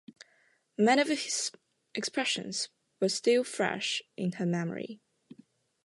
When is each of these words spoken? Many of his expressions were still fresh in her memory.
Many 0.79 0.99
of 0.99 1.09
his 1.09 1.51
expressions 1.93 2.69
were 2.99 3.09
still 3.09 3.43
fresh 3.43 4.01
in 4.17 4.31
her 4.31 4.47
memory. 4.47 4.99